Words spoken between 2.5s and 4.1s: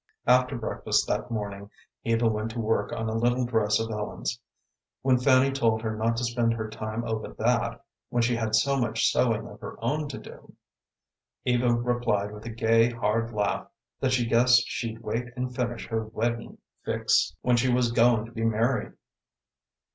to work on a little dress of